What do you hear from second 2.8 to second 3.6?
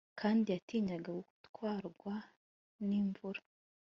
n'imvura